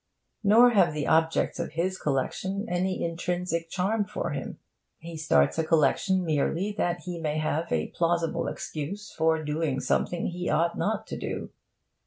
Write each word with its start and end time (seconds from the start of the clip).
Nor 0.43 0.71
have 0.71 0.95
the 0.95 1.05
objects 1.05 1.59
of 1.59 1.73
his 1.73 1.99
collection 1.99 2.65
any 2.67 3.03
intrinsic 3.03 3.69
charm 3.69 4.03
for 4.03 4.31
him. 4.31 4.57
He 4.97 5.15
starts 5.15 5.59
a 5.59 5.63
collection 5.63 6.25
merely 6.25 6.71
that 6.75 7.01
he 7.01 7.19
may 7.19 7.37
have 7.37 7.71
a 7.71 7.89
plausible 7.95 8.47
excuse 8.47 9.13
for 9.13 9.43
doing 9.43 9.79
something 9.79 10.25
he 10.25 10.49
ought 10.49 10.75
not 10.75 11.05
to 11.05 11.19
do. 11.19 11.51